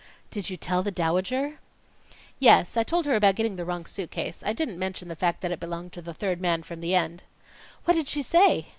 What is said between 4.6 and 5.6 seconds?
mention the fact that it